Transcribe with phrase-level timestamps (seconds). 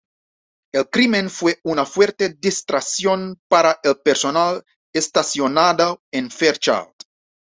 [0.73, 4.63] El crimen fue una fuerte distracción para el personal
[4.95, 6.89] estacionado en Fairchild.